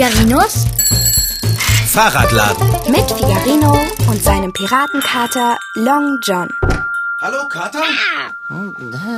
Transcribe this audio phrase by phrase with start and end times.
[0.00, 0.64] Figarinos
[1.88, 2.66] Fahrradladen.
[2.90, 3.76] mit Figarino
[4.08, 6.48] und seinem Piratenkater Long John.
[7.20, 7.82] Hallo, Kater?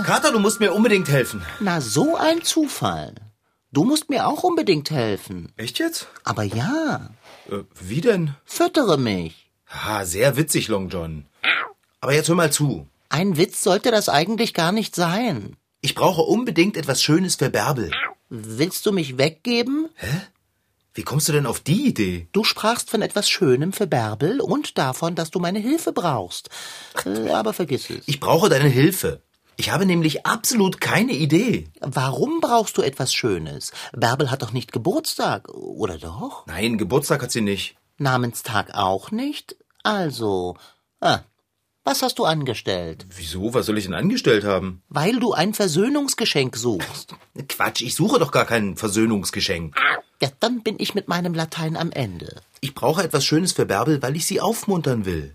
[0.04, 1.40] Kater, du musst mir unbedingt helfen.
[1.60, 3.14] Na, so ein Zufall.
[3.70, 5.52] Du musst mir auch unbedingt helfen.
[5.56, 6.08] Echt jetzt?
[6.24, 7.10] Aber ja,
[7.48, 8.34] Äh, wie denn?
[8.44, 9.52] füttere mich.
[9.70, 11.26] Ah, sehr witzig, Long John.
[12.00, 12.88] Aber jetzt hör mal zu.
[13.08, 15.54] Ein Witz sollte das eigentlich gar nicht sein.
[15.80, 17.92] Ich brauche unbedingt etwas Schönes für Bärbel.
[18.30, 19.88] Willst du mich weggeben?
[20.94, 22.28] Wie kommst du denn auf die Idee?
[22.32, 26.50] Du sprachst von etwas Schönem für Bärbel und davon, dass du meine Hilfe brauchst.
[27.06, 28.02] Äh, aber vergiss es.
[28.06, 29.22] Ich brauche deine Hilfe.
[29.56, 31.68] Ich habe nämlich absolut keine Idee.
[31.80, 33.72] Warum brauchst du etwas Schönes?
[33.92, 36.46] Bärbel hat doch nicht Geburtstag, oder doch?
[36.46, 37.76] Nein, Geburtstag hat sie nicht.
[37.98, 39.56] Namenstag auch nicht?
[39.82, 40.56] Also,
[41.00, 41.20] ah,
[41.84, 43.06] was hast du angestellt?
[43.16, 43.54] Wieso?
[43.54, 44.82] Was soll ich denn angestellt haben?
[44.88, 47.14] Weil du ein Versöhnungsgeschenk suchst.
[47.48, 49.74] Quatsch, ich suche doch gar kein Versöhnungsgeschenk.
[50.22, 52.42] Ja, dann bin ich mit meinem Latein am Ende.
[52.60, 55.34] Ich brauche etwas Schönes für Bärbel, weil ich sie aufmuntern will.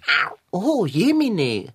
[0.49, 1.73] Oh, Jemine.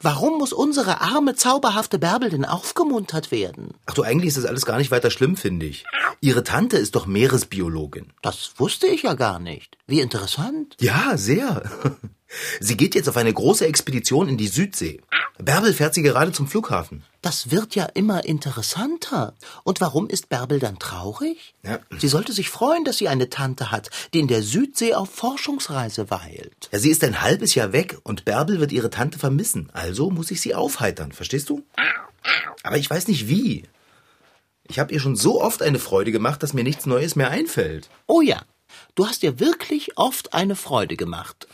[0.00, 3.74] Warum muss unsere arme, zauberhafte Bärbel denn aufgemuntert werden?
[3.84, 5.84] Ach du, eigentlich ist das alles gar nicht weiter schlimm, finde ich.
[6.22, 8.14] Ihre Tante ist doch Meeresbiologin.
[8.22, 9.76] Das wusste ich ja gar nicht.
[9.86, 10.74] Wie interessant.
[10.80, 11.70] Ja, sehr.
[12.60, 15.00] Sie geht jetzt auf eine große Expedition in die Südsee.
[15.38, 17.02] Bärbel fährt sie gerade zum Flughafen.
[17.22, 19.34] Das wird ja immer interessanter.
[19.64, 21.54] Und warum ist Bärbel dann traurig?
[21.62, 21.80] Ja.
[21.98, 26.10] Sie sollte sich freuen, dass sie eine Tante hat, die in der Südsee auf Forschungsreise
[26.10, 26.68] weilt.
[26.70, 29.70] Ja, sie ist ein halbes Jahr weg und Bärbel wird ihre Tante vermissen.
[29.72, 31.62] Also muss ich sie aufheitern, verstehst du?
[32.62, 33.64] Aber ich weiß nicht wie.
[34.66, 37.90] Ich habe ihr schon so oft eine Freude gemacht, dass mir nichts Neues mehr einfällt.
[38.06, 38.42] Oh ja,
[38.94, 41.48] du hast dir wirklich oft eine Freude gemacht.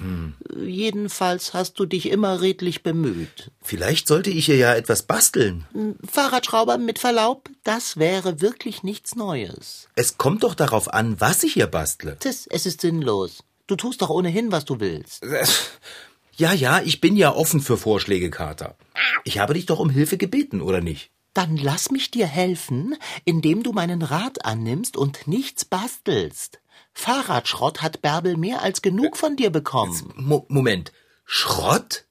[0.56, 3.50] Jedenfalls hast du dich immer redlich bemüht.
[3.62, 5.66] Vielleicht sollte ich ihr ja etwas basteln.
[6.11, 9.89] Fahrradschrauber mit Verlaub, das wäre wirklich nichts Neues.
[9.95, 12.18] Es kommt doch darauf an, was ich ihr bastle.
[12.18, 13.45] Tis, es ist sinnlos.
[13.67, 15.24] Du tust doch ohnehin, was du willst.
[16.36, 18.74] Ja, ja, ich bin ja offen für Vorschläge, Kater.
[19.24, 21.11] Ich habe dich doch um Hilfe gebeten, oder nicht?
[21.34, 26.61] Dann lass mich dir helfen, indem du meinen Rat annimmst und nichts bastelst.
[27.00, 30.12] Fahrradschrott hat Bärbel mehr als genug von dir bekommen.
[30.16, 30.92] Mo Moment.
[31.24, 32.05] Schrott?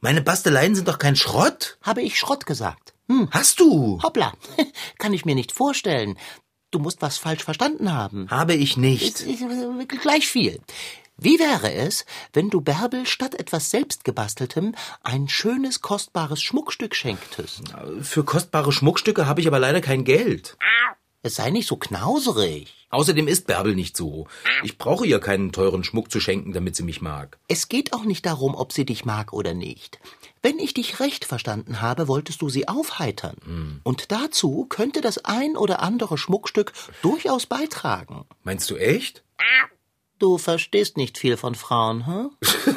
[0.00, 1.78] Meine Basteleien sind doch kein Schrott.
[1.82, 2.92] Habe ich Schrott gesagt?
[3.08, 3.98] Hm, Hast du?
[4.02, 4.34] hoppla.
[4.98, 6.18] Kann ich mir nicht vorstellen.
[6.70, 8.28] Du musst was falsch verstanden haben.
[8.30, 9.20] Habe ich nicht.
[9.22, 10.60] Ich- ich- Gleich viel.
[11.16, 17.62] Wie wäre es, wenn du Bärbel statt etwas selbstgebasteltem ein schönes, kostbares Schmuckstück schenktest?
[18.02, 20.56] Für kostbare Schmuckstücke habe ich aber leider kein Geld.
[21.24, 22.86] Es sei nicht so knauserig.
[22.90, 24.26] Außerdem ist Bärbel nicht so.
[24.62, 27.38] Ich brauche ihr keinen teuren Schmuck zu schenken, damit sie mich mag.
[27.48, 30.00] Es geht auch nicht darum, ob sie dich mag oder nicht.
[30.42, 33.80] Wenn ich dich recht verstanden habe, wolltest du sie aufheitern.
[33.84, 38.26] Und dazu könnte das ein oder andere Schmuckstück durchaus beitragen.
[38.42, 39.24] Meinst du echt?
[40.18, 42.30] Du verstehst nicht viel von Frauen, hm?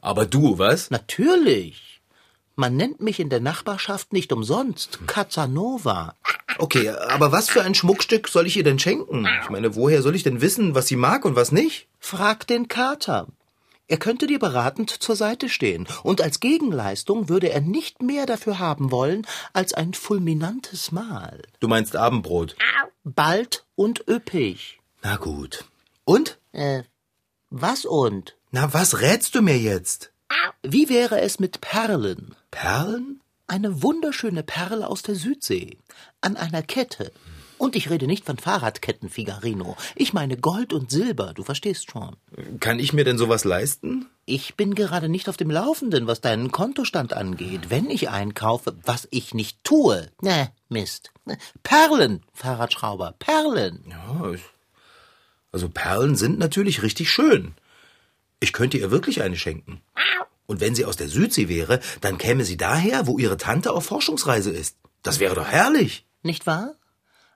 [0.00, 0.90] Aber du, was?
[0.90, 1.89] Natürlich.
[2.60, 6.14] Man nennt mich in der Nachbarschaft nicht umsonst Casanova.
[6.58, 9.26] Okay, aber was für ein Schmuckstück soll ich ihr denn schenken?
[9.42, 11.88] Ich meine, woher soll ich denn wissen, was sie mag und was nicht?
[12.00, 13.28] Frag den Kater.
[13.88, 18.58] Er könnte dir beratend zur Seite stehen, und als Gegenleistung würde er nicht mehr dafür
[18.58, 21.40] haben wollen als ein fulminantes Mahl.
[21.60, 22.56] Du meinst Abendbrot.
[23.04, 24.80] Bald und üppig.
[25.02, 25.64] Na gut.
[26.04, 26.38] Und?
[26.52, 26.82] Äh,
[27.48, 28.36] was und?
[28.50, 30.12] Na, was rätst du mir jetzt?
[30.62, 32.34] Wie wäre es mit Perlen?
[32.50, 33.20] Perlen?
[33.46, 35.78] Eine wunderschöne Perle aus der Südsee.
[36.20, 37.12] An einer Kette.
[37.58, 39.76] Und ich rede nicht von Fahrradketten, Figarino.
[39.94, 42.16] Ich meine Gold und Silber, du verstehst schon.
[42.58, 44.06] Kann ich mir denn sowas leisten?
[44.24, 47.68] Ich bin gerade nicht auf dem Laufenden, was deinen Kontostand angeht.
[47.68, 50.10] Wenn ich einkaufe, was ich nicht tue.
[50.22, 51.10] Ne, Mist.
[51.62, 53.84] Perlen, Fahrradschrauber, Perlen.
[53.90, 54.42] Ja, ich,
[55.52, 57.54] also Perlen sind natürlich richtig schön.
[58.40, 59.82] Ich könnte ihr wirklich eine schenken.
[60.46, 63.84] Und wenn sie aus der Südsee wäre, dann käme sie daher, wo ihre Tante auf
[63.86, 64.76] Forschungsreise ist.
[65.02, 66.06] Das wäre doch herrlich.
[66.22, 66.74] Nicht wahr?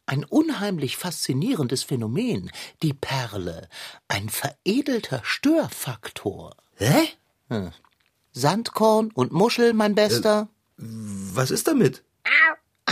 [0.06, 2.50] Ein unheimlich faszinierendes Phänomen,
[2.82, 3.68] die Perle.
[4.08, 6.56] Ein veredelter Störfaktor.
[6.76, 7.08] Hä?
[8.32, 10.48] Sandkorn und Muschel, mein Bester.
[10.76, 12.02] Was ist damit?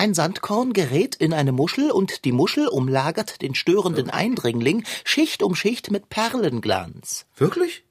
[0.03, 5.55] Ein Sandkorn gerät in eine Muschel und die Muschel umlagert den störenden Eindringling Schicht um
[5.55, 7.25] Schicht mit Perlenglanz.
[7.37, 7.85] Wirklich?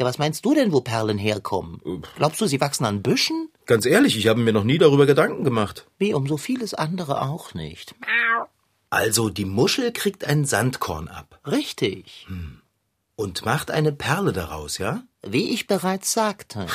[0.00, 1.82] Ja, was meinst du denn, wo Perlen herkommen?
[2.16, 3.50] Glaubst du, sie wachsen an Büschen?
[3.66, 5.86] Ganz ehrlich, ich habe mir noch nie darüber Gedanken gemacht.
[5.98, 7.94] Wie um so vieles andere auch nicht.
[8.88, 12.26] Also die Muschel kriegt ein Sandkorn ab Richtig.
[13.16, 15.02] und macht eine Perle daraus, ja?
[15.26, 16.68] Wie ich bereits sagte.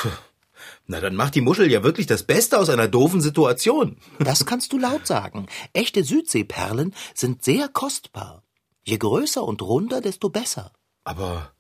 [0.88, 3.98] Na, dann macht die Muschel ja wirklich das Beste aus einer doofen Situation.
[4.20, 5.48] Das kannst du laut sagen.
[5.74, 8.44] Echte Südseeperlen sind sehr kostbar.
[8.84, 10.72] Je größer und runder, desto besser.
[11.04, 11.52] Aber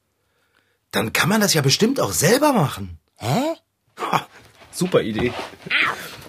[0.91, 2.99] dann kann man das ja bestimmt auch selber machen.
[3.17, 3.55] Hä?
[3.99, 4.27] Ha,
[4.71, 5.33] super Idee.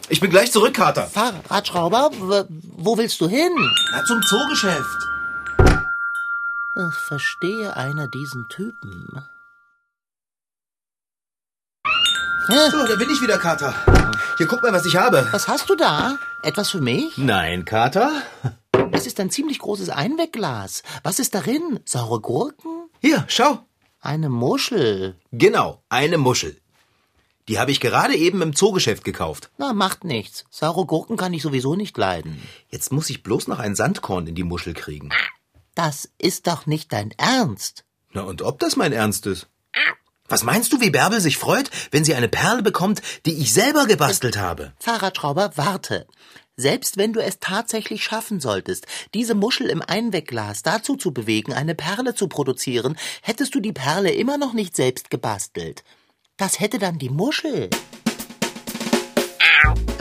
[0.09, 1.07] Ich bin gleich zurück, Kater.
[1.07, 2.11] Fahrradschrauber,
[2.77, 3.53] wo willst du hin?
[3.93, 4.99] Na, zum Zoogeschäft.
[6.77, 9.25] Ich verstehe einer diesen Typen.
[12.47, 13.75] So, da bin ich wieder, Kater.
[14.37, 15.27] Hier, guck mal, was ich habe.
[15.31, 16.19] Was hast du da?
[16.43, 17.17] Etwas für mich?
[17.17, 18.13] Nein, Kater.
[18.93, 20.83] Es ist ein ziemlich großes Einwegglas.
[21.03, 21.81] Was ist darin?
[21.85, 22.91] Saure Gurken?
[23.01, 23.61] Hier, schau.
[24.01, 25.17] Eine Muschel.
[25.33, 26.61] Genau, eine Muschel.
[27.49, 29.51] Die habe ich gerade eben im Zoogeschäft gekauft.
[29.57, 30.45] Na, macht nichts.
[30.51, 32.43] Saure Gurken kann ich sowieso nicht leiden.
[32.69, 35.11] Jetzt muss ich bloß noch ein Sandkorn in die Muschel kriegen.
[35.75, 37.85] Das ist doch nicht dein Ernst.
[38.13, 39.49] Na, und ob das mein Ernst ist?
[40.29, 43.85] Was meinst du, wie Bärbel sich freut, wenn sie eine Perle bekommt, die ich selber
[43.85, 44.73] gebastelt habe?
[44.81, 46.07] Fahrradschrauber, warte.
[46.57, 51.75] Selbst wenn du es tatsächlich schaffen solltest, diese Muschel im Einwegglas dazu zu bewegen, eine
[51.75, 55.85] Perle zu produzieren, hättest du die Perle immer noch nicht selbst gebastelt.
[56.39, 57.69] Das hätte dann die Muschel.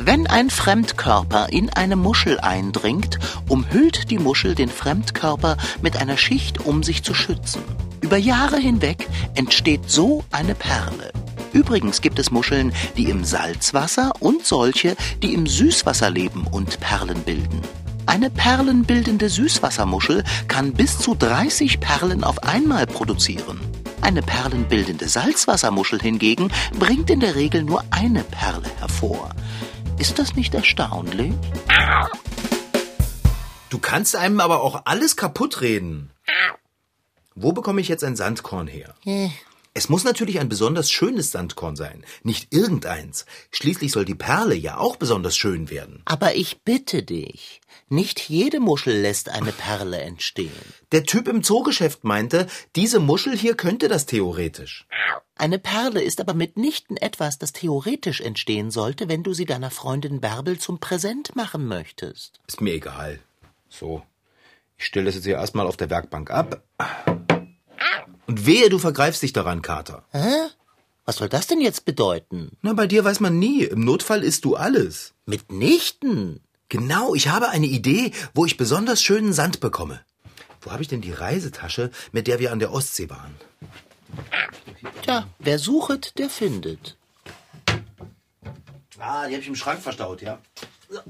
[0.05, 6.65] Wenn ein Fremdkörper in eine Muschel eindringt, umhüllt die Muschel den Fremdkörper mit einer Schicht,
[6.65, 7.63] um sich zu schützen.
[8.01, 11.13] Über Jahre hinweg entsteht so eine Perle.
[11.53, 17.21] Übrigens gibt es Muscheln, die im Salzwasser und solche, die im Süßwasser leben und Perlen
[17.23, 17.61] bilden.
[18.05, 23.61] Eine perlenbildende Süßwassermuschel kann bis zu 30 Perlen auf einmal produzieren.
[24.01, 29.29] Eine perlenbildende Salzwassermuschel hingegen bringt in der Regel nur eine Perle hervor.
[29.97, 31.33] Ist das nicht erstaunlich?
[33.69, 36.11] Du kannst einem aber auch alles kaputt reden.
[37.35, 38.93] Wo bekomme ich jetzt ein Sandkorn her?
[39.75, 43.25] Es muss natürlich ein besonders schönes Sandkorn sein, nicht irgendeins.
[43.51, 46.03] Schließlich soll die Perle ja auch besonders schön werden.
[46.05, 47.59] Aber ich bitte dich,
[47.89, 50.51] nicht jede Muschel lässt eine Perle entstehen.
[50.91, 54.85] Der Typ im Zoogeschäft meinte, diese Muschel hier könnte das theoretisch.
[55.35, 60.21] Eine Perle ist aber mitnichten etwas, das theoretisch entstehen sollte, wenn du sie deiner Freundin
[60.21, 62.39] Bärbel zum Präsent machen möchtest.
[62.47, 63.19] Ist mir egal.
[63.69, 64.03] So,
[64.77, 66.61] ich stelle das jetzt hier erstmal auf der Werkbank ab.
[68.27, 70.03] Und wehe, du vergreifst dich daran, Kater.
[70.11, 70.49] Hä?
[71.05, 72.57] Was soll das denn jetzt bedeuten?
[72.61, 73.63] Na, bei dir weiß man nie.
[73.63, 75.13] Im Notfall isst du alles.
[75.25, 76.41] Mitnichten.
[76.69, 79.99] Genau, ich habe eine Idee, wo ich besonders schönen Sand bekomme.
[80.61, 83.35] Wo habe ich denn die Reisetasche, mit der wir an der Ostsee waren?
[85.01, 86.97] Tja, wer suchet, der findet.
[88.97, 90.39] Ah, die habe ich im Schrank verstaut, ja.
[90.89, 91.01] So.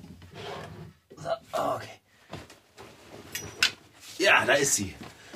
[1.15, 2.01] So, okay.
[4.17, 4.95] Ja, da ist sie.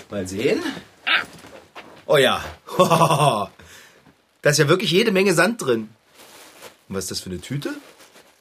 [0.09, 0.63] Mal sehen.
[2.07, 2.43] Oh ja.
[4.43, 5.89] Da ist ja wirklich jede Menge Sand drin.
[6.87, 7.73] Und was ist das für eine Tüte?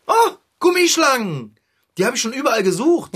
[0.07, 0.31] Oh,
[0.61, 1.57] Gummischlangen.
[1.99, 3.11] Die habe ich schon überall gesucht.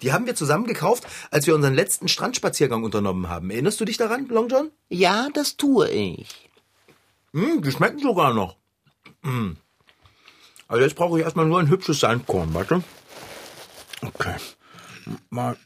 [0.00, 3.50] Die haben wir zusammen gekauft, als wir unseren letzten Strandspaziergang unternommen haben.
[3.50, 4.70] Erinnerst du dich daran, Long John?
[4.88, 6.48] Ja, das tue ich.
[7.32, 8.56] Hm, die schmecken sogar noch.
[9.22, 9.56] Hm.
[10.68, 12.82] Also jetzt brauche ich erstmal nur ein hübsches Sandkorn, warte.
[14.00, 14.36] Okay.
[15.30, 15.56] Mal.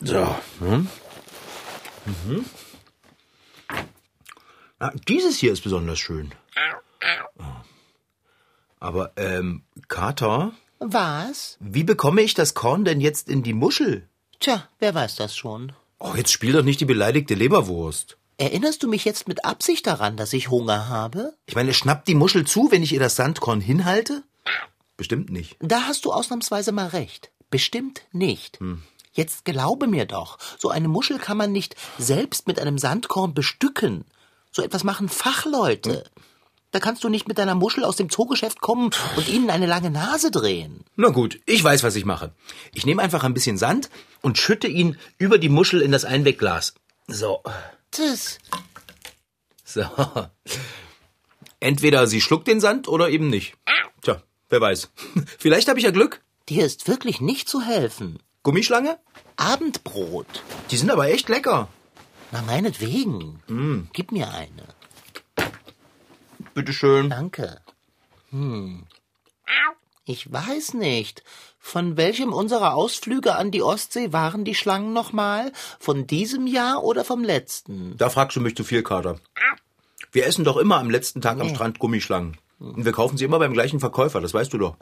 [0.00, 0.06] Hm.
[0.06, 0.36] So.
[0.60, 0.88] Hm.
[2.06, 2.44] Mhm.
[4.78, 6.32] Ah, dieses hier ist besonders schön.
[8.78, 11.56] Aber, ähm, Kater, Was?
[11.60, 14.08] wie bekomme ich das Korn denn jetzt in die Muschel?
[14.38, 15.72] Tja, wer weiß das schon.
[15.98, 18.18] Oh, jetzt spiel doch nicht die beleidigte Leberwurst.
[18.38, 21.32] Erinnerst du mich jetzt mit Absicht daran, dass ich Hunger habe?
[21.46, 24.22] Ich meine, schnappt die Muschel zu, wenn ich ihr das Sandkorn hinhalte?
[24.98, 25.56] Bestimmt nicht.
[25.60, 27.30] Da hast du ausnahmsweise mal recht.
[27.50, 28.58] Bestimmt nicht.
[29.16, 34.04] Jetzt glaube mir doch, so eine Muschel kann man nicht selbst mit einem Sandkorn bestücken.
[34.52, 36.04] So etwas machen Fachleute.
[36.70, 39.90] Da kannst du nicht mit deiner Muschel aus dem Zoogeschäft kommen und ihnen eine lange
[39.90, 40.84] Nase drehen.
[40.96, 42.32] Na gut, ich weiß, was ich mache.
[42.74, 43.88] Ich nehme einfach ein bisschen Sand
[44.20, 46.74] und schütte ihn über die Muschel in das Einwegglas.
[47.08, 47.42] So.
[47.92, 48.38] Das,
[49.64, 49.84] So.
[51.58, 53.54] Entweder sie schluckt den Sand oder eben nicht.
[54.02, 54.90] Tja, wer weiß.
[55.38, 56.20] Vielleicht habe ich ja Glück.
[56.50, 58.18] dir ist wirklich nicht zu helfen.
[58.46, 58.96] Gummischlange?
[59.36, 60.44] Abendbrot.
[60.70, 61.66] Die sind aber echt lecker.
[62.30, 63.42] Na, meinetwegen.
[63.92, 64.62] Gib mir eine.
[66.54, 67.10] Bitteschön.
[67.10, 67.60] Danke.
[68.30, 68.84] Hm.
[70.04, 71.24] Ich weiß nicht.
[71.58, 75.50] Von welchem unserer Ausflüge an die Ostsee waren die Schlangen nochmal?
[75.80, 77.96] Von diesem Jahr oder vom letzten?
[77.96, 79.16] Da fragst du mich zu viel, Kater.
[80.12, 82.36] Wir essen doch immer am letzten Tag am Strand Gummischlangen.
[82.60, 84.76] Und wir kaufen sie immer beim gleichen Verkäufer, das weißt du doch.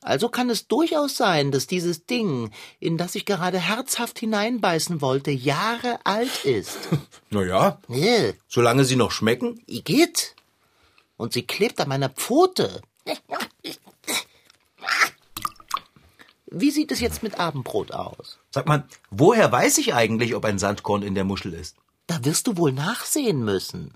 [0.00, 5.30] Also kann es durchaus sein, dass dieses Ding, in das ich gerade herzhaft hineinbeißen wollte,
[5.30, 6.78] Jahre alt ist.
[7.30, 9.60] Naja, Äh, solange sie noch schmecken.
[9.66, 10.34] Igitt.
[11.18, 12.80] Und sie klebt an meiner Pfote.
[16.46, 18.38] Wie sieht es jetzt mit Abendbrot aus?
[18.50, 21.76] Sag mal, woher weiß ich eigentlich, ob ein Sandkorn in der Muschel ist?
[22.06, 23.92] Da wirst du wohl nachsehen müssen.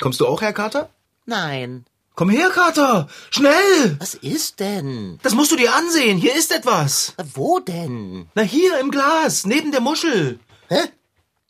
[0.00, 0.90] Kommst du auch her, Kater?
[1.26, 1.84] Nein.
[2.16, 3.08] Komm her, Kater!
[3.30, 3.96] Schnell!
[3.98, 5.18] Was ist denn?
[5.24, 6.16] Das musst du dir ansehen.
[6.16, 7.14] Hier ist etwas.
[7.34, 8.28] Wo denn?
[8.36, 10.38] Na, hier im Glas, neben der Muschel.
[10.68, 10.78] Hä?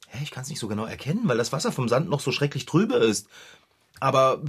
[0.09, 2.33] Hä, ich kann es nicht so genau erkennen, weil das Wasser vom Sand noch so
[2.33, 3.27] schrecklich trübe ist.
[4.01, 4.41] Aber,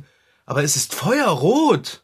[0.46, 2.02] aber es ist feuerrot.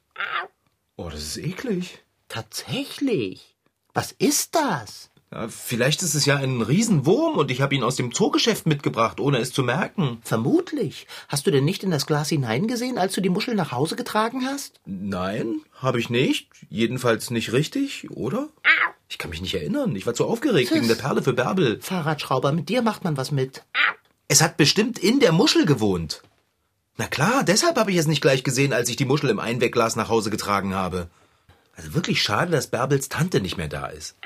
[0.97, 2.03] Oh, das ist eklig.
[2.27, 3.55] Tatsächlich.
[3.93, 5.10] Was ist das?
[5.33, 9.21] Ja, vielleicht ist es ja ein Riesenwurm und ich habe ihn aus dem Zoogeschäft mitgebracht,
[9.21, 10.19] ohne es zu merken.
[10.23, 11.07] Vermutlich.
[11.29, 14.45] Hast du denn nicht in das Glas hineingesehen, als du die Muschel nach Hause getragen
[14.45, 14.81] hast?
[14.85, 16.49] Nein, habe ich nicht.
[16.69, 18.49] Jedenfalls nicht richtig, oder?
[19.07, 19.95] Ich kann mich nicht erinnern.
[19.95, 21.79] Ich war zu aufgeregt wegen der Perle für Bärbel.
[21.81, 23.63] Fahrradschrauber, mit dir macht man was mit.
[24.27, 26.23] Es hat bestimmt in der Muschel gewohnt.
[26.97, 29.95] Na klar, deshalb habe ich es nicht gleich gesehen, als ich die Muschel im Einwegglas
[29.95, 31.09] nach Hause getragen habe.
[31.73, 34.17] Also wirklich schade, dass Bärbels Tante nicht mehr da ist.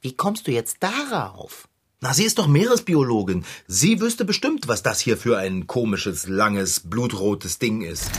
[0.00, 1.68] Wie kommst du jetzt darauf?
[2.00, 3.44] Na, sie ist doch Meeresbiologin.
[3.66, 8.10] Sie wüsste bestimmt, was das hier für ein komisches, langes, blutrotes Ding ist.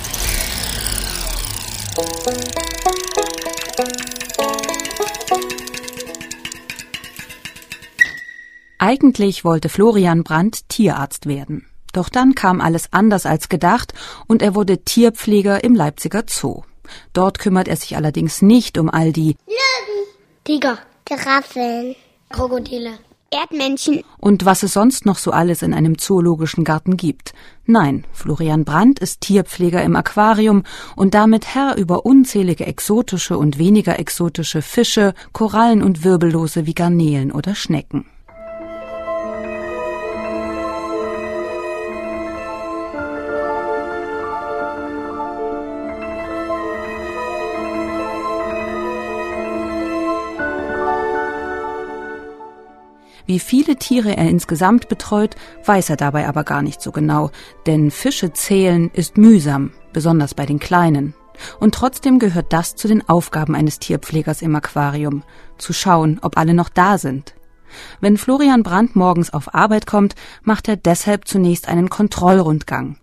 [8.80, 11.68] Eigentlich wollte Florian Brandt Tierarzt werden.
[11.94, 13.94] Doch dann kam alles anders als gedacht
[14.28, 16.64] und er wurde Tierpfleger im Leipziger Zoo.
[17.14, 20.08] Dort kümmert er sich allerdings nicht um all die Löwen,
[20.44, 21.96] Tiger, Giraffen,
[22.30, 23.00] Krokodile,
[23.32, 24.04] Erdmännchen.
[24.20, 27.34] und was es sonst noch so alles in einem zoologischen Garten gibt.
[27.66, 30.64] Nein, Florian Brandt ist Tierpfleger im Aquarium
[30.98, 37.32] und damit Herr über unzählige exotische und weniger exotische Fische, Korallen und Wirbellose wie Garnelen
[37.32, 38.06] oder Schnecken.
[53.28, 57.30] Wie viele Tiere er insgesamt betreut, weiß er dabei aber gar nicht so genau,
[57.66, 61.14] denn Fische zählen ist mühsam, besonders bei den kleinen.
[61.60, 65.24] Und trotzdem gehört das zu den Aufgaben eines Tierpflegers im Aquarium,
[65.58, 67.36] zu schauen, ob alle noch da sind.
[68.00, 72.96] Wenn Florian Brandt morgens auf Arbeit kommt, macht er deshalb zunächst einen Kontrollrundgang.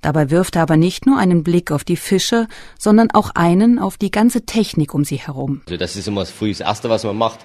[0.00, 2.46] Dabei wirft er aber nicht nur einen Blick auf die Fische,
[2.78, 5.62] sondern auch einen auf die ganze Technik um sie herum.
[5.66, 7.40] Also das ist immer früh das Erste, was man macht.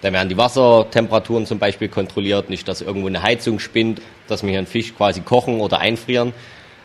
[0.00, 4.50] Da werden die Wassertemperaturen zum Beispiel kontrolliert, nicht, dass irgendwo eine Heizung spinnt, dass wir
[4.50, 6.32] hier einen Fisch quasi kochen oder einfrieren.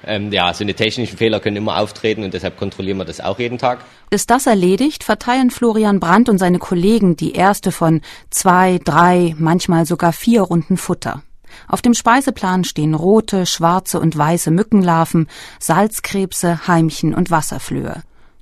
[0.06, 3.40] Ähm, ja, so eine technischen Fehler können immer auftreten und deshalb kontrollieren wir das auch
[3.40, 3.86] jeden Tag.
[4.10, 9.86] Ist das erledigt, verteilen Florian Brandt und seine Kollegen die erste von zwei, drei, manchmal
[9.86, 11.24] sogar vier Runden Futter.
[11.68, 15.30] Auf dem Speiseplan stehen rote, schwarze und weiße Mückenlarven,
[15.60, 18.02] Salzkrebse, Heimchen und Wasserflöhe.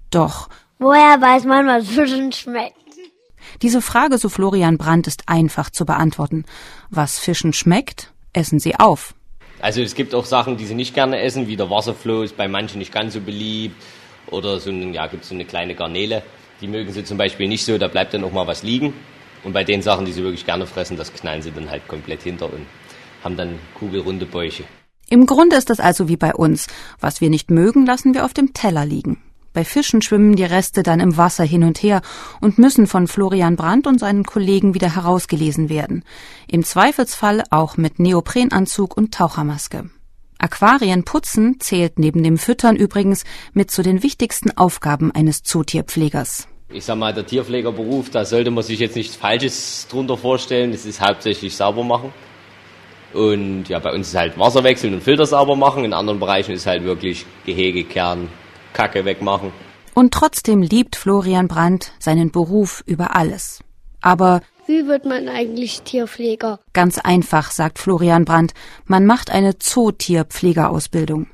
[0.10, 0.50] Doch
[0.80, 2.81] Woher weiß man, was Fischen schmeckt?
[3.62, 6.46] Diese Frage, so Florian Brandt, ist einfach zu beantworten.
[6.90, 9.14] Was Fischen schmeckt, essen sie auf.
[9.60, 12.48] Also es gibt auch Sachen, die sie nicht gerne essen, wie der Wasserfloh ist bei
[12.48, 13.76] manchen nicht ganz so beliebt.
[14.28, 16.24] Oder so ein, ja, gibt so eine kleine Garnele.
[16.62, 18.94] Die mögen sie zum Beispiel nicht so, da bleibt dann auch mal was liegen.
[19.44, 22.22] Und bei den Sachen, die sie wirklich gerne fressen, das knallen sie dann halt komplett
[22.22, 22.66] hinter und
[23.24, 24.64] haben dann kugelrunde Bäuche.
[25.10, 26.68] Im Grunde ist das also wie bei uns.
[27.00, 29.22] Was wir nicht mögen, lassen wir auf dem Teller liegen.
[29.54, 32.02] Bei Fischen schwimmen die Reste dann im Wasser hin und her
[32.40, 36.04] und müssen von Florian Brandt und seinen Kollegen wieder herausgelesen werden.
[36.48, 39.90] Im Zweifelsfall auch mit Neoprenanzug und Tauchermaske.
[40.38, 46.48] Aquarien putzen zählt neben dem Füttern übrigens mit zu den wichtigsten Aufgaben eines Zootierpflegers.
[46.70, 50.72] Ich sag mal, der Tierpflegerberuf, da sollte man sich jetzt nichts Falsches drunter vorstellen.
[50.72, 52.14] Es ist hauptsächlich sauber machen.
[53.14, 55.84] Und ja, bei uns ist halt Wasser wechseln und Filter sauber machen.
[55.84, 58.30] In anderen Bereichen ist halt wirklich Gehege, Kern,
[58.74, 59.52] Kacke wegmachen.
[59.94, 63.60] Und trotzdem liebt Florian Brandt seinen Beruf über alles.
[64.02, 66.60] Aber Wie wird man eigentlich Tierpfleger?
[66.74, 68.54] Ganz einfach, sagt Florian Brandt,
[68.86, 71.28] man macht eine Zootierpflegerausbildung.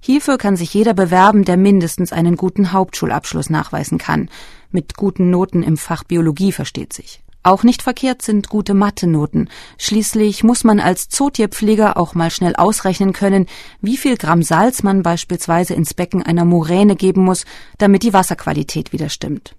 [0.00, 4.28] Hierfür kann sich jeder bewerben, der mindestens einen guten Hauptschulabschluss nachweisen kann.
[4.70, 7.22] Mit guten Noten im Fach Biologie versteht sich.
[7.42, 9.48] Auch nicht verkehrt sind gute Mathe-Noten.
[9.78, 13.46] Schließlich muss man als Zootierpfleger auch mal schnell ausrechnen können,
[13.80, 17.46] wie viel Gramm Salz man beispielsweise ins Becken einer Muräne geben muss,
[17.78, 19.54] damit die Wasserqualität wieder stimmt.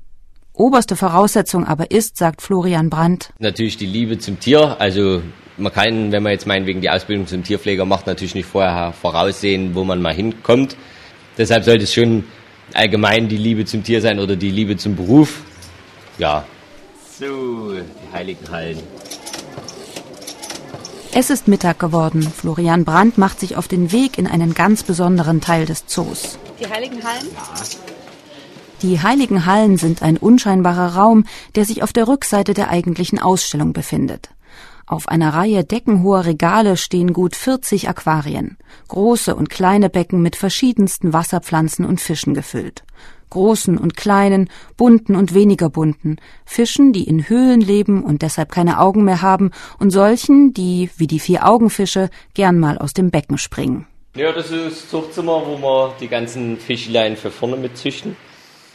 [0.53, 4.79] Oberste Voraussetzung aber ist, sagt Florian Brandt, Natürlich die Liebe zum Tier.
[4.79, 5.23] Also
[5.57, 9.73] man kann, wenn man jetzt meinetwegen die Ausbildung zum Tierpfleger macht, natürlich nicht vorher voraussehen,
[9.73, 10.75] wo man mal hinkommt.
[11.35, 12.25] Deshalb sollte es schon
[12.73, 15.41] allgemein die Liebe zum Tier sein oder die Liebe zum Beruf.
[16.19, 16.45] Ja.
[17.21, 18.79] So, die heiligen Hallen.
[21.13, 22.23] Es ist Mittag geworden.
[22.23, 26.39] Florian Brandt macht sich auf den Weg in einen ganz besonderen Teil des Zoos.
[26.59, 27.27] Die Heiligen Hallen?
[28.81, 33.71] Die heiligen Hallen sind ein unscheinbarer Raum, der sich auf der Rückseite der eigentlichen Ausstellung
[33.71, 34.31] befindet.
[34.87, 41.13] Auf einer Reihe deckenhoher Regale stehen gut 40 Aquarien, große und kleine Becken mit verschiedensten
[41.13, 42.83] Wasserpflanzen und Fischen gefüllt.
[43.31, 48.79] Großen und kleinen, bunten und weniger bunten, Fischen, die in Höhlen leben und deshalb keine
[48.79, 53.39] Augen mehr haben, und solchen, die, wie die vier Augenfische, gern mal aus dem Becken
[53.39, 53.87] springen.
[54.15, 58.15] Ja, das ist das Zuchtzimmer, wo wir die ganzen Fischlein für vorne mitzüchten.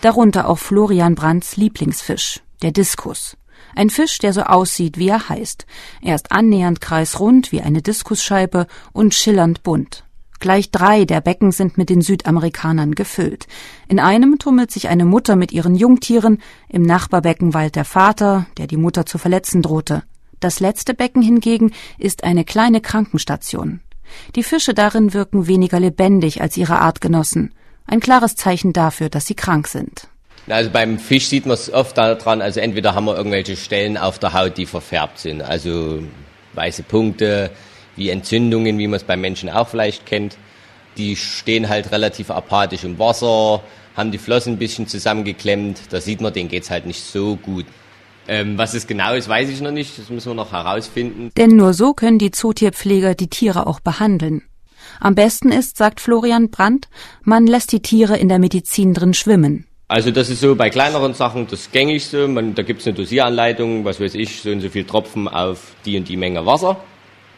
[0.00, 3.36] Darunter auch Florian Brandts Lieblingsfisch, der Diskus.
[3.74, 5.66] Ein Fisch, der so aussieht, wie er heißt.
[6.00, 10.04] Er ist annähernd kreisrund wie eine Diskusscheibe und schillernd bunt.
[10.38, 13.46] Gleich drei der Becken sind mit den Südamerikanern gefüllt.
[13.88, 18.66] In einem tummelt sich eine Mutter mit ihren Jungtieren, im Nachbarbecken weilt der Vater, der
[18.66, 20.02] die Mutter zu verletzen drohte.
[20.40, 23.80] Das letzte Becken hingegen ist eine kleine Krankenstation.
[24.34, 27.54] Die Fische darin wirken weniger lebendig als ihre Artgenossen.
[27.86, 30.08] Ein klares Zeichen dafür, dass sie krank sind.
[30.48, 34.18] Also beim Fisch sieht man es oft daran, also entweder haben wir irgendwelche Stellen auf
[34.18, 36.02] der Haut, die verfärbt sind, also
[36.54, 37.50] weiße Punkte,
[37.96, 40.36] wie Entzündungen, wie man es beim Menschen auch vielleicht kennt.
[40.96, 43.62] Die stehen halt relativ apathisch im Wasser,
[43.96, 47.66] haben die Flossen ein bisschen zusammengeklemmt, da sieht man, denen geht's halt nicht so gut.
[48.28, 51.30] Ähm, was es genau ist, weiß ich noch nicht, das müssen wir noch herausfinden.
[51.36, 54.42] Denn nur so können die Zootierpfleger die Tiere auch behandeln.
[55.00, 56.88] Am besten ist, sagt Florian Brandt,
[57.22, 59.66] man lässt die Tiere in der Medizin drin schwimmen.
[59.88, 62.26] Also das ist so bei kleineren Sachen das gängigste.
[62.26, 65.96] Man, da gibt's eine Dosieranleitung, was weiß ich, so und so viel Tropfen auf die
[65.96, 66.78] und die Menge Wasser.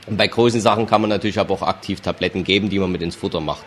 [0.09, 3.03] Und bei großen Sachen kann man natürlich aber auch aktiv Tabletten geben, die man mit
[3.03, 3.65] ins Futter macht.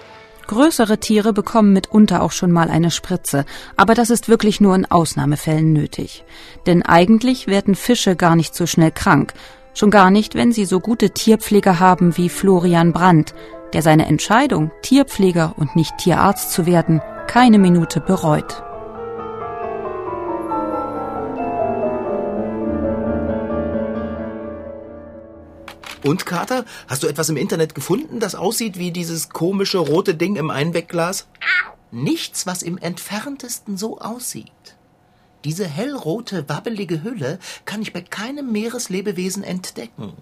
[0.47, 3.45] Größere Tiere bekommen mitunter auch schon mal eine Spritze,
[3.77, 6.25] aber das ist wirklich nur in Ausnahmefällen nötig.
[6.65, 9.33] Denn eigentlich werden Fische gar nicht so schnell krank,
[9.73, 13.33] schon gar nicht, wenn sie so gute Tierpfleger haben wie Florian Brandt,
[13.73, 18.63] der seine Entscheidung, Tierpfleger und nicht Tierarzt zu werden, keine Minute bereut.
[26.03, 30.35] Und, Kater, hast du etwas im Internet gefunden, das aussieht wie dieses komische rote Ding
[30.35, 31.27] im Einwegglas?
[31.91, 34.47] Nichts, was im entferntesten so aussieht.
[35.43, 40.13] Diese hellrote, wabbelige Hülle kann ich bei keinem Meereslebewesen entdecken.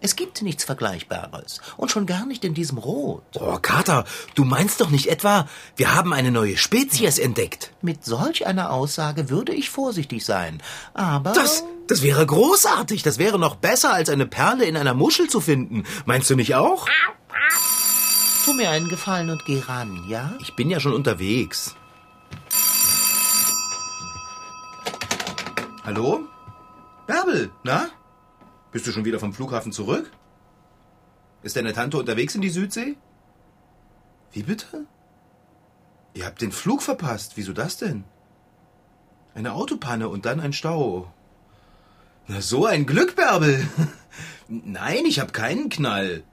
[0.00, 1.60] Es gibt nichts Vergleichbares.
[1.76, 3.22] Und schon gar nicht in diesem Rot.
[3.38, 7.72] Oh, Kater, du meinst doch nicht etwa, wir haben eine neue Spezies entdeckt?
[7.82, 10.62] Mit solch einer Aussage würde ich vorsichtig sein.
[10.94, 11.32] Aber.
[11.32, 13.02] Das, das wäre großartig.
[13.02, 15.84] Das wäre noch besser, als eine Perle in einer Muschel zu finden.
[16.06, 16.86] Meinst du nicht auch?
[18.44, 20.34] Tu mir einen Gefallen und geh ran, ja?
[20.40, 21.74] Ich bin ja schon unterwegs.
[25.84, 26.26] Hallo?
[27.06, 27.90] Bärbel, na?
[28.72, 30.10] Bist du schon wieder vom Flughafen zurück?
[31.42, 32.96] Ist deine Tante unterwegs in die Südsee?
[34.32, 34.86] Wie bitte?
[36.14, 37.32] Ihr habt den Flug verpasst.
[37.36, 38.04] Wieso das denn?
[39.34, 41.12] Eine Autopanne und dann ein Stau.
[42.28, 43.68] Na, so ein Glück, Bärbel.
[44.48, 46.24] Nein, ich habe keinen Knall.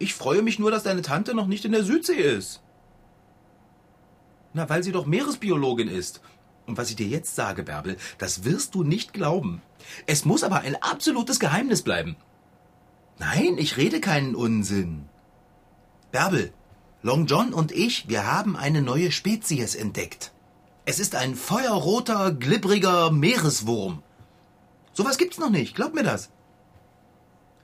[0.00, 2.60] Ich freue mich nur, dass deine Tante noch nicht in der Südsee ist.
[4.52, 6.20] Na, weil sie doch Meeresbiologin ist
[6.66, 9.62] und was ich dir jetzt sage, Bärbel, das wirst du nicht glauben.
[10.06, 12.16] Es muss aber ein absolutes Geheimnis bleiben.
[13.18, 15.06] Nein, ich rede keinen Unsinn.
[16.10, 16.52] Bärbel,
[17.02, 20.32] Long John und ich, wir haben eine neue Spezies entdeckt.
[20.86, 24.02] Es ist ein feuerroter, glibbriger Meereswurm.
[24.92, 26.30] Sowas gibt's noch nicht, glaub mir das.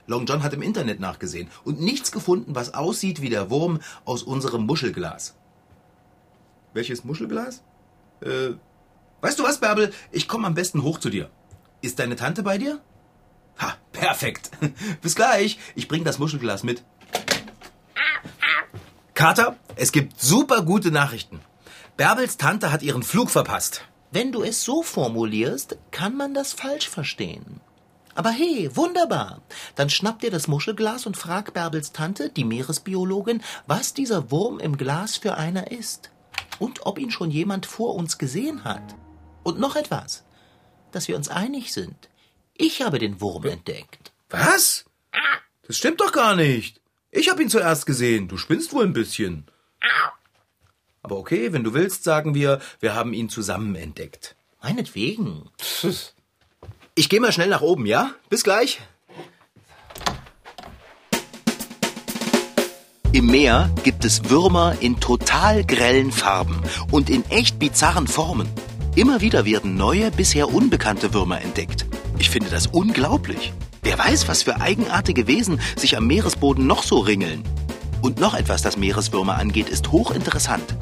[0.06, 4.22] Long John hat im Internet nachgesehen und nichts gefunden, was aussieht wie der Wurm aus
[4.22, 5.36] unserem Muschelglas.
[6.72, 7.62] Welches Muschelglas?
[8.20, 8.54] Äh,
[9.20, 9.92] Weißt du was, Bärbel?
[10.10, 11.30] Ich komme am besten hoch zu dir.
[11.82, 12.80] Ist deine Tante bei dir?
[13.58, 14.50] Ha, perfekt.
[15.02, 15.58] Bis gleich.
[15.74, 16.82] Ich bring das Muschelglas mit.
[19.14, 21.40] Kater, es gibt super gute Nachrichten.
[21.96, 23.84] Bärbels Tante hat ihren Flug verpasst.
[24.10, 27.60] Wenn du es so formulierst, kann man das falsch verstehen.
[28.14, 29.42] Aber hey, wunderbar.
[29.76, 34.76] Dann schnapp dir das Muschelglas und frag Bärbels Tante, die Meeresbiologin, was dieser Wurm im
[34.76, 36.10] Glas für einer ist.
[36.58, 38.94] Und ob ihn schon jemand vor uns gesehen hat.
[39.42, 40.24] Und noch etwas,
[40.92, 42.08] dass wir uns einig sind.
[42.54, 44.12] Ich habe den Wurm entdeckt.
[44.28, 44.84] Was?
[45.66, 46.80] Das stimmt doch gar nicht.
[47.10, 48.28] Ich habe ihn zuerst gesehen.
[48.28, 49.46] Du spinnst wohl ein bisschen.
[51.02, 54.36] Aber okay, wenn du willst, sagen wir, wir haben ihn zusammen entdeckt.
[54.62, 55.48] Meinetwegen.
[56.94, 58.14] Ich gehe mal schnell nach oben, ja?
[58.28, 58.80] Bis gleich.
[63.12, 68.48] Im Meer gibt es Würmer in total grellen Farben und in echt bizarren Formen.
[68.96, 71.86] Immer wieder werden neue, bisher unbekannte Würmer entdeckt.
[72.18, 73.52] Ich finde das unglaublich.
[73.82, 77.44] Wer weiß, was für eigenartige Wesen sich am Meeresboden noch so ringeln.
[78.02, 80.74] Und noch etwas, das Meereswürmer angeht, ist hochinteressant.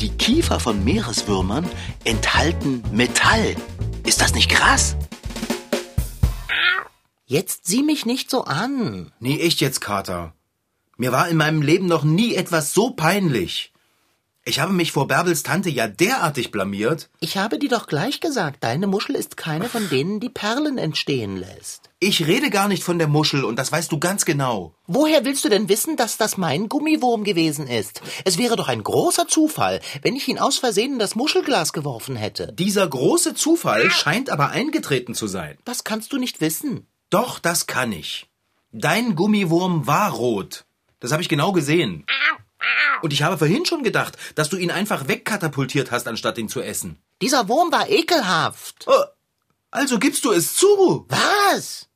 [0.00, 1.66] Die Kiefer von Meereswürmern
[2.04, 3.56] enthalten Metall.
[4.06, 4.96] Ist das nicht krass?
[7.26, 9.10] Jetzt sieh mich nicht so an.
[9.18, 10.32] Nee, echt jetzt, Kater.
[10.96, 13.72] Mir war in meinem Leben noch nie etwas so peinlich.
[14.48, 17.10] Ich habe mich vor Bärbels Tante ja derartig blamiert.
[17.20, 21.36] Ich habe dir doch gleich gesagt, deine Muschel ist keine von denen, die Perlen entstehen
[21.36, 21.90] lässt.
[22.00, 24.72] Ich rede gar nicht von der Muschel und das weißt du ganz genau.
[24.86, 28.00] Woher willst du denn wissen, dass das mein Gummiwurm gewesen ist?
[28.24, 32.16] Es wäre doch ein großer Zufall, wenn ich ihn aus Versehen in das Muschelglas geworfen
[32.16, 32.54] hätte.
[32.54, 35.58] Dieser große Zufall scheint aber eingetreten zu sein.
[35.66, 36.86] Das kannst du nicht wissen.
[37.10, 38.30] Doch, das kann ich.
[38.72, 40.64] Dein Gummiwurm war rot.
[41.00, 42.06] Das habe ich genau gesehen.
[43.02, 46.60] Und ich habe vorhin schon gedacht, dass du ihn einfach wegkatapultiert hast, anstatt ihn zu
[46.60, 46.98] essen.
[47.22, 48.86] Dieser Wurm war ekelhaft.
[48.86, 49.04] Oh,
[49.70, 51.06] also gibst du es zu.
[51.08, 51.88] Was?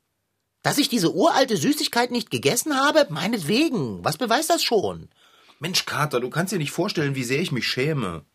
[0.61, 3.07] Dass ich diese uralte Süßigkeit nicht gegessen habe?
[3.09, 4.03] Meinetwegen.
[4.03, 5.09] Was beweist das schon?
[5.59, 8.25] Mensch, Kater, du kannst dir nicht vorstellen, wie sehr ich mich schäme.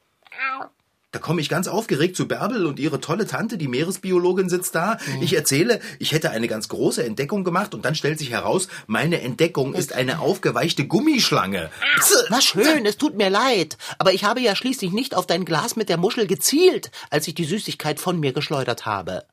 [1.10, 4.98] Da komme ich ganz aufgeregt zu Bärbel und ihre tolle Tante, die Meeresbiologin, sitzt da.
[5.22, 9.22] Ich erzähle, ich hätte eine ganz große Entdeckung gemacht und dann stellt sich heraus, meine
[9.22, 11.70] Entdeckung ist eine aufgeweichte Gummischlange.
[11.98, 12.26] Pse.
[12.28, 15.76] Na schön, es tut mir leid, aber ich habe ja schließlich nicht auf dein Glas
[15.76, 19.24] mit der Muschel gezielt, als ich die Süßigkeit von mir geschleudert habe.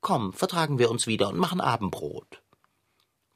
[0.00, 2.42] Komm, vertragen wir uns wieder und machen Abendbrot.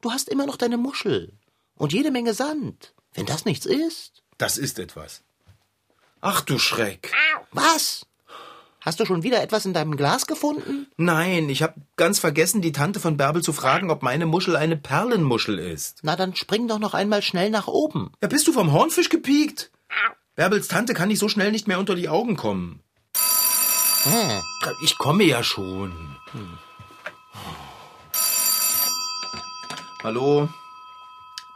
[0.01, 1.33] Du hast immer noch deine Muschel
[1.75, 2.95] und jede Menge Sand.
[3.13, 4.23] Wenn das nichts ist.
[4.37, 5.23] Das ist etwas.
[6.21, 7.11] Ach du Schreck.
[7.51, 8.05] Was?
[8.81, 10.87] Hast du schon wieder etwas in deinem Glas gefunden?
[10.95, 14.77] Nein, ich habe ganz vergessen, die Tante von Bärbel zu fragen, ob meine Muschel eine
[14.77, 15.99] Perlenmuschel ist.
[16.03, 18.11] Na, dann spring doch noch einmal schnell nach oben.
[18.21, 19.71] Ja, bist du vom Hornfisch gepiekt?
[20.35, 22.81] Bärbels Tante kann nicht so schnell nicht mehr unter die Augen kommen.
[24.03, 24.41] Hm.
[24.83, 26.15] Ich komme ja schon.
[30.03, 30.47] Hallo?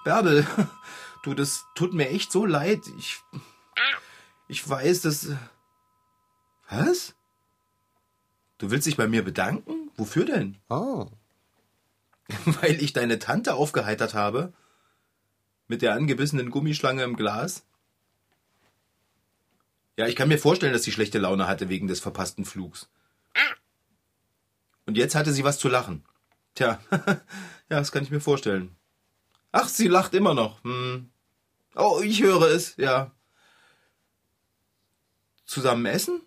[0.03, 0.45] Bärbel,
[1.23, 2.81] du, das tut mir echt so leid.
[2.97, 3.21] Ich.
[4.51, 5.29] Ich weiß, dass.
[6.69, 7.15] Was?
[8.57, 9.89] Du willst dich bei mir bedanken?
[9.95, 10.57] Wofür denn?
[10.69, 11.09] Oh.
[12.45, 14.51] Weil ich deine Tante aufgeheitert habe?
[15.69, 17.63] Mit der angebissenen Gummischlange im Glas?
[19.95, 22.89] Ja, ich kann mir vorstellen, dass sie schlechte Laune hatte wegen des verpassten Flugs.
[24.85, 26.03] Und jetzt hatte sie was zu lachen.
[26.55, 27.21] Tja, ja,
[27.69, 28.75] das kann ich mir vorstellen.
[29.53, 30.61] Ach, sie lacht immer noch.
[30.65, 31.09] Hm.
[31.73, 33.11] Oh, ich höre es, ja.
[35.51, 36.21] Zusammen essen?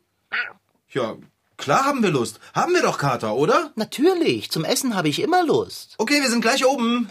[0.90, 1.16] Ja,
[1.56, 2.40] klar haben wir Lust.
[2.52, 3.72] Haben wir doch, Kater, oder?
[3.74, 5.94] Natürlich, zum Essen habe ich immer Lust.
[5.96, 7.08] Okay, wir sind gleich oben.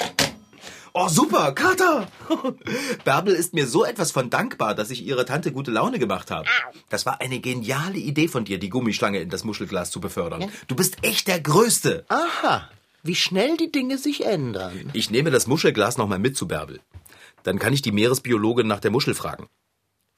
[0.93, 2.07] Oh, super, Kater!
[3.03, 6.47] Bärbel ist mir so etwas von dankbar, dass ich ihre Tante gute Laune gemacht habe.
[6.89, 10.51] Das war eine geniale Idee von dir, die Gummischlange in das Muschelglas zu befördern.
[10.67, 12.05] Du bist echt der Größte.
[12.09, 12.69] Aha,
[13.01, 14.91] wie schnell die Dinge sich ändern.
[14.93, 16.79] Ich nehme das Muschelglas nochmal mit zu Bärbel.
[17.41, 19.47] Dann kann ich die Meeresbiologin nach der Muschel fragen.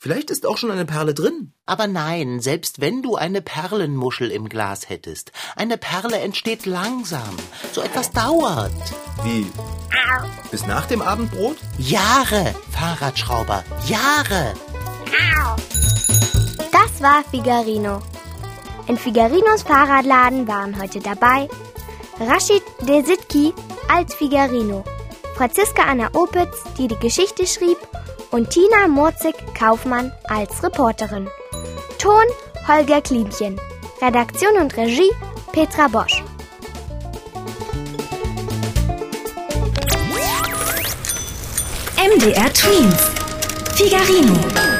[0.06, 1.52] Vielleicht ist auch schon eine Perle drin.
[1.66, 7.36] Aber nein, selbst wenn du eine Perlenmuschel im Glas hättest, eine Perle entsteht langsam.
[7.72, 8.72] So etwas dauert.
[9.24, 9.48] Wie?
[10.52, 11.58] Bis nach dem Abendbrot?
[11.80, 14.54] Jahre, Fahrradschrauber, Jahre.
[16.72, 18.04] Das war Figarino.
[18.86, 21.50] In Figarinos Fahrradladen waren heute dabei
[22.20, 23.56] Rashid Desitki
[23.88, 24.84] als Figarino,
[25.34, 27.80] Franziska Anna Opitz, die die Geschichte schrieb,
[28.36, 31.30] und Tina Murzig-Kaufmann als Reporterin.
[31.98, 32.26] Ton
[32.68, 33.58] Holger Klimchen.
[34.02, 35.12] Redaktion und Regie
[35.54, 36.22] Petra Bosch.
[41.98, 43.10] MDR Twins.
[43.76, 44.75] Figarino.